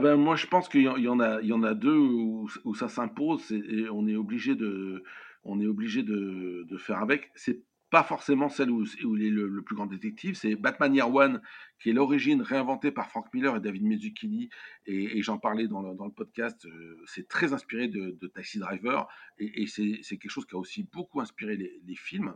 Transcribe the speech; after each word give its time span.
ben 0.00 0.16
moi 0.16 0.36
je 0.36 0.46
pense 0.46 0.68
qu'il 0.68 0.82
y, 0.82 1.08
en 1.08 1.20
a, 1.20 1.74
deux 1.74 1.96
où, 1.96 2.74
ça 2.74 2.88
s'impose 2.88 3.52
et 3.52 3.88
on 3.90 4.06
est 4.06 4.16
obligé 4.16 4.54
de, 4.54 5.02
on 5.46 5.60
est 5.60 5.66
obligé 5.66 6.02
de, 6.02 6.76
faire 6.78 6.98
avec. 6.98 7.30
C'est 7.34 7.62
pas 7.90 8.02
forcément 8.02 8.48
celle 8.48 8.70
où, 8.70 8.84
il 8.84 9.24
est 9.24 9.30
le, 9.30 9.62
plus 9.62 9.76
grand 9.76 9.86
détective, 9.86 10.34
c'est 10.34 10.56
Batman 10.56 10.94
Year 10.94 11.12
One, 11.12 11.40
qui 11.78 11.90
est 11.90 11.92
l'origine 11.92 12.42
réinventée 12.42 12.90
par 12.90 13.08
Frank 13.08 13.32
Miller 13.32 13.56
et 13.56 13.60
David 13.60 13.84
Mazzucchelli, 13.84 14.50
et, 14.86 15.22
j'en 15.22 15.38
parlais 15.38 15.68
dans 15.68 15.82
le, 15.82 15.94
dans 15.94 16.04
le 16.04 16.12
podcast, 16.12 16.66
euh, 16.66 17.00
c'est 17.06 17.28
très 17.28 17.52
inspiré 17.52 17.88
de, 17.88 18.26
Taxi 18.34 18.58
Driver, 18.58 19.06
et, 19.38 19.66
c'est 19.66 20.18
quelque 20.18 20.28
chose 20.28 20.46
qui 20.46 20.56
a 20.56 20.58
aussi 20.58 20.88
beaucoup 20.92 21.20
inspiré 21.20 21.56
les, 21.56 21.80
les 21.86 21.94
films. 21.94 22.34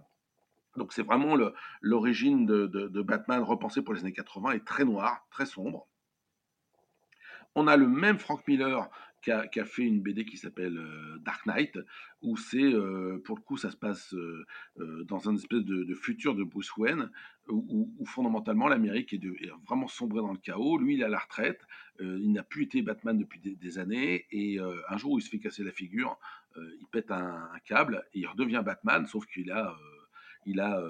Donc 0.76 0.92
c'est 0.92 1.02
vraiment 1.02 1.36
l'origine 1.80 2.46
de, 2.46 2.66
de, 2.66 3.02
Batman 3.02 3.42
repensé 3.42 3.82
pour 3.82 3.92
les 3.92 4.00
années 4.00 4.12
80, 4.12 4.52
et 4.52 4.60
très 4.60 4.84
noir, 4.84 5.26
très 5.30 5.46
sombre. 5.46 5.88
On 7.54 7.66
a 7.66 7.76
le 7.76 7.88
même 7.88 8.18
Frank 8.18 8.46
Miller 8.46 8.88
qui 9.22 9.30
a, 9.30 9.64
fait 9.64 9.82
une 9.82 10.00
BD 10.00 10.24
qui 10.24 10.38
s'appelle 10.38 10.78
euh, 10.78 11.18
Dark 11.18 11.44
Knight, 11.44 11.78
où 12.22 12.36
c'est, 12.36 12.62
euh, 12.62 13.20
pour 13.24 13.36
le 13.36 13.42
coup, 13.42 13.56
ça 13.56 13.70
se 13.70 13.76
passe 13.76 14.14
euh, 14.14 14.46
dans 15.04 15.28
un 15.28 15.36
espèce 15.36 15.64
de, 15.64 15.94
futur 15.94 16.34
de 16.34 16.42
Bruce 16.42 16.74
Wayne, 16.76 17.10
où, 17.48 18.04
fondamentalement 18.06 18.68
l'Amérique 18.68 19.12
est, 19.12 19.20
vraiment 19.66 19.88
sombrée 19.88 20.20
dans 20.20 20.32
le 20.32 20.38
chaos. 20.38 20.78
Lui, 20.78 20.94
il 20.94 21.00
est 21.00 21.04
à 21.04 21.08
la 21.08 21.18
retraite, 21.18 21.60
il 22.00 22.32
n'a 22.32 22.42
plus 22.42 22.64
été 22.64 22.80
Batman 22.80 23.18
depuis 23.18 23.40
des, 23.40 23.78
années, 23.78 24.26
et 24.30 24.58
un 24.60 24.96
jour 24.96 25.12
où 25.12 25.18
il 25.18 25.22
se 25.22 25.28
fait 25.28 25.40
casser 25.40 25.64
la 25.64 25.72
figure, 25.72 26.18
il 26.56 26.86
pète 26.92 27.10
un, 27.10 27.50
câble 27.64 28.04
et 28.14 28.20
il 28.20 28.26
redevient 28.26 28.62
Batman, 28.64 29.06
sauf 29.06 29.26
qu'il 29.26 29.50
a 29.50 29.76
il 30.46 30.60
a 30.60 30.82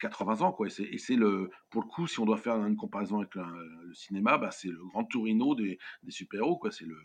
80 0.00 0.42
ans, 0.42 0.52
quoi. 0.52 0.66
Et 0.66 0.98
c'est 0.98 1.16
le, 1.16 1.50
pour 1.70 1.82
le 1.82 1.88
coup, 1.88 2.06
si 2.06 2.20
on 2.20 2.24
doit 2.26 2.36
faire 2.36 2.56
une 2.56 2.76
comparaison 2.76 3.18
avec 3.18 3.34
le, 3.34 3.94
cinéma, 3.94 4.38
bah, 4.38 4.50
c'est 4.50 4.68
le 4.68 4.84
grand 4.86 5.04
Tourino 5.04 5.54
des, 5.54 5.78
des 6.02 6.10
super-héros, 6.10 6.58
quoi. 6.58 6.70
C'est 6.70 6.86
le, 6.86 6.96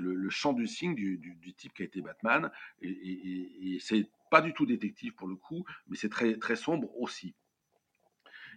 le, 0.00 0.54
du 0.54 0.66
signe 0.66 0.94
du, 0.94 1.54
type 1.56 1.72
qui 1.74 1.82
a 1.82 1.84
été 1.84 2.00
Batman. 2.00 2.50
Et, 2.80 3.78
c'est 3.80 4.08
pas 4.30 4.40
du 4.40 4.54
tout 4.54 4.66
détective 4.66 5.14
pour 5.14 5.28
le 5.28 5.36
coup, 5.36 5.64
mais 5.88 5.96
c'est 5.96 6.08
très, 6.08 6.38
très 6.38 6.56
sombre 6.56 6.88
aussi. 6.98 7.34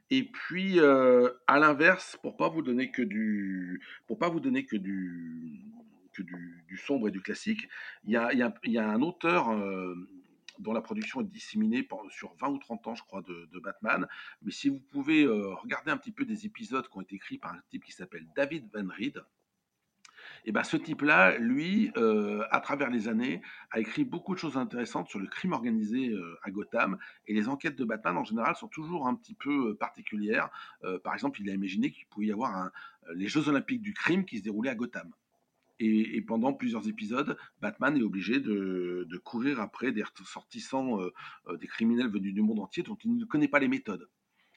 Et 0.09 0.23
puis, 0.23 0.79
à 0.79 1.59
l'inverse, 1.59 2.17
pour 2.21 2.37
pas 2.37 2.49
vous 2.49 2.61
donner 2.61 2.91
que 2.91 3.01
du, 3.01 3.81
pour 4.07 4.17
pas 4.17 4.29
vous 4.29 4.39
donner 4.39 4.65
que 4.65 4.77
du, 4.77 5.61
que 6.13 6.21
du, 6.21 6.77
sombre 6.77 7.07
et 7.07 7.11
du 7.11 7.21
classique, 7.21 7.67
il 8.03 8.11
y 8.11 8.17
a, 8.17 8.33
y 8.33 8.77
a, 8.77 8.89
un 8.89 9.01
auteur 9.01 9.49
dont 10.59 10.73
la 10.73 10.81
production 10.81 11.21
est 11.21 11.25
disséminée 11.25 11.87
sur 12.09 12.33
20 12.35 12.49
ou 12.49 12.57
30 12.57 12.87
ans, 12.87 12.95
je 12.95 13.03
crois, 13.03 13.21
de, 13.21 13.59
Batman. 13.59 14.07
Mais 14.41 14.51
si 14.51 14.69
vous 14.69 14.79
pouvez 14.79 15.23
euh, 15.23 15.53
regarder 15.55 15.91
un 15.91 15.97
petit 15.97 16.11
peu 16.11 16.25
des 16.25 16.45
épisodes 16.45 16.87
qui 16.87 16.97
ont 16.97 17.01
été 17.01 17.15
écrits 17.15 17.37
par 17.37 17.53
un 17.53 17.61
type 17.69 17.83
qui 17.83 17.91
s'appelle 17.91 18.27
David 18.35 18.69
Van 18.73 18.87
Reed, 18.87 19.23
et 20.43 20.49
eh 20.49 20.51
ben 20.51 20.63
ce 20.63 20.77
type-là, 20.77 21.37
lui, 21.37 21.91
euh, 21.97 22.43
à 22.51 22.59
travers 22.59 22.91
les 22.91 23.07
années, 23.07 23.41
a 23.71 23.79
écrit 23.79 24.03
beaucoup 24.03 24.33
de 24.33 24.39
choses 24.39 24.57
intéressantes 24.57 25.09
sur 25.09 25.19
le 25.19 25.27
crime 25.27 25.53
organisé 25.53 26.09
euh, 26.09 26.37
à 26.43 26.51
Gotham. 26.51 26.97
Et 27.25 27.33
les 27.33 27.47
enquêtes 27.47 27.75
de 27.75 27.85
Batman, 27.85 28.17
en 28.17 28.23
général, 28.23 28.55
sont 28.55 28.67
toujours 28.67 29.07
un 29.07 29.15
petit 29.15 29.33
peu 29.33 29.75
particulières. 29.75 30.49
par 31.03 31.13
exemple, 31.13 31.41
il 31.41 31.49
a 31.49 31.53
imaginé 31.53 31.91
qu'il 31.91 32.05
pouvait 32.07 32.27
y 32.27 32.31
avoir 32.31 32.69
les 33.13 33.27
Jeux 33.27 33.49
Olympiques 33.49 33.81
du 33.81 33.93
crime 33.93 34.25
qui 34.25 34.37
se 34.37 34.43
déroulaient 34.43 34.69
à 34.69 34.75
Gotham. 34.75 35.11
Et, 35.79 36.21
pendant 36.21 36.53
plusieurs 36.53 36.87
épisodes, 36.87 37.37
Batman 37.61 37.97
est 37.97 38.03
obligé 38.03 38.39
de, 38.39 39.21
courir 39.23 39.59
après 39.59 39.91
des 39.91 40.03
ressortissants, 40.03 41.01
euh, 41.01 41.11
euh, 41.47 41.57
des 41.57 41.67
criminels 41.67 42.09
venus 42.09 42.33
du 42.33 42.41
monde 42.41 42.59
entier 42.59 42.83
dont 42.83 42.97
il 43.03 43.17
ne 43.17 43.25
connaît 43.25 43.47
pas 43.47 43.59
les 43.59 43.67
méthodes. 43.67 44.09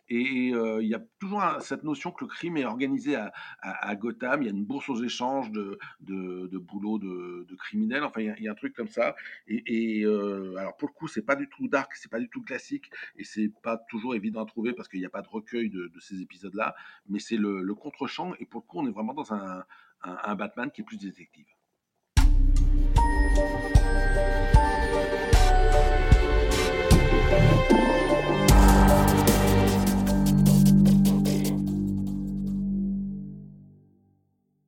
Et 0.09 0.53
euh, 0.55 0.83
il 0.83 0.89
y 0.89 0.95
a 0.95 1.03
toujours 1.19 1.43
cette 1.61 1.83
notion 1.83 2.11
que 2.11 2.25
le 2.25 2.29
crime 2.29 2.57
est 2.57 2.65
organisé 2.65 3.17
à, 3.17 3.95
Gotham. 3.97 4.43
Il 4.43 4.47
y 4.47 4.49
a 4.49 4.53
une 4.53 4.65
bourse 4.65 4.89
aux 4.89 5.03
échanges 5.03 5.51
de, 5.51 5.79
de, 6.01 6.59
boulot 6.59 6.99
de, 6.99 7.55
criminels. 7.57 8.05
Enfin, 8.05 8.21
il 8.21 8.43
y, 8.43 8.49
a, 8.49 8.53
un 8.53 8.55
truc 8.55 8.75
comme 8.75 8.89
ça. 8.89 9.15
Et, 9.47 10.05
alors 10.05 10.77
pour 10.77 10.89
le 10.89 10.95
coup, 10.95 11.09
c'est 11.09 11.23
pas 11.23 11.37
du 11.37 11.49
tout 11.49 11.69
dark, 11.69 11.95
c'est 11.95 12.11
pas 12.11 12.21
du 12.21 12.29
tout 12.29 12.43
classique, 12.43 12.91
et 13.17 13.25
c'est 13.25 13.51
pas 13.63 13.77
toujours 13.77 14.15
évident 14.15 14.43
à 14.43 14.47
trouver 14.47 14.73
parce 14.73 14.89
qu'il 14.89 15.01
n'y 15.01 15.07
a 15.07 15.11
pas 15.11 15.23
de 15.23 15.29
recueil 15.29 15.71
de, 15.71 15.91
ces 16.01 16.21
épisodes-là. 16.21 16.75
Mais 17.09 17.19
c'est 17.19 17.37
le, 17.37 17.63
le 17.63 17.75
contre-champ. 17.75 18.35
Et 18.39 18.47
pour 18.47 18.63
le 18.63 18.67
coup, 18.67 18.79
on 18.79 18.87
est 18.87 18.93
vraiment 18.93 19.15
dans 19.15 19.33
un, 19.33 19.65
Batman 20.37 20.71
qui 20.71 20.83
est 20.83 20.85
plus 20.85 20.99
détective. 20.99 21.47